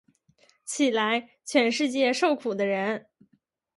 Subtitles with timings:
[0.65, 3.05] 起来，全世界受苦的人！